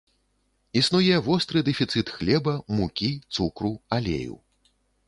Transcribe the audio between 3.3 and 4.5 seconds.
цукру, алею.